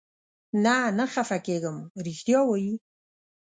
نه، 0.63 0.75
نه 0.97 1.05
خفه 1.13 1.37
کېږم، 1.45 1.77
رښتیا 2.05 2.39
وایې؟ 2.45 2.73